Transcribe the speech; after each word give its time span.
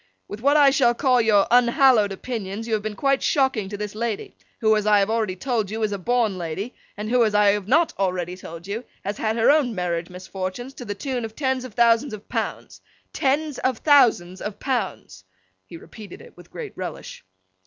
'With 0.27 0.39
what 0.41 0.57
I 0.57 0.71
shall 0.71 0.95
call 0.95 1.21
your 1.21 1.45
unhallowed 1.51 2.11
opinions, 2.11 2.67
you 2.67 2.73
have 2.73 2.81
been 2.81 2.95
quite 2.95 3.21
shocking 3.21 3.67
this 3.67 3.93
lady: 3.93 4.35
who, 4.59 4.75
as 4.75 4.87
I 4.87 4.97
have 4.97 5.11
already 5.11 5.35
told 5.35 5.69
you, 5.69 5.83
is 5.83 5.91
a 5.91 5.99
born 5.99 6.39
lady, 6.39 6.73
and 6.97 7.07
who, 7.11 7.23
as 7.23 7.35
I 7.35 7.49
have 7.49 7.67
not 7.67 7.93
already 7.99 8.35
told 8.35 8.65
you, 8.65 8.83
has 9.05 9.19
had 9.19 9.35
her 9.35 9.51
own 9.51 9.75
marriage 9.75 10.09
misfortunes 10.09 10.73
to 10.73 10.85
the 10.85 10.95
tune 10.95 11.23
of 11.23 11.35
tens 11.35 11.63
of 11.65 11.75
thousands 11.75 12.15
of 12.15 12.27
pounds—tens 12.29 13.59
of 13.59 13.77
Thousands 13.77 14.41
of 14.41 14.59
Pounds!' 14.59 15.23
(he 15.67 15.77
repeated 15.77 16.19
it 16.19 16.35
with 16.35 16.49
great 16.49 16.73
relish). 16.75 17.23